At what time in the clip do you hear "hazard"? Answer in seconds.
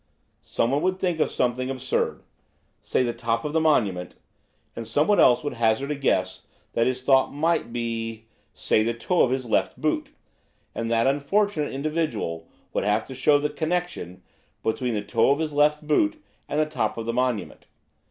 5.53-5.91